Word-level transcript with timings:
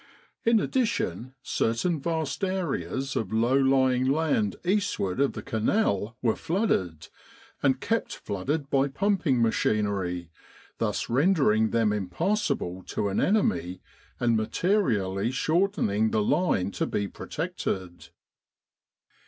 In 0.43 0.59
addition, 0.59 1.35
certain 1.43 1.99
vast 2.01 2.43
areas 2.43 3.15
of 3.15 3.31
low 3.31 3.55
lying 3.55 4.05
land 4.05 4.55
eastward 4.65 5.19
of 5.19 5.33
the 5.33 5.43
Canal 5.43 6.17
were 6.23 6.35
flooded, 6.35 7.07
and 7.61 7.79
kept 7.79 8.15
flooded 8.17 8.71
by 8.71 8.87
pumping 8.87 9.43
machinery, 9.43 10.31
thus 10.79 11.07
render 11.07 11.51
ing 11.53 11.69
them 11.69 11.93
impassable 11.93 12.81
to 12.87 13.09
an 13.09 13.21
enemy 13.21 13.79
and 14.19 14.35
materially 14.35 15.29
shortening 15.29 16.09
the 16.09 16.23
line 16.23 16.71
to 16.71 16.87
be 16.87 17.07
protected. 17.07 18.07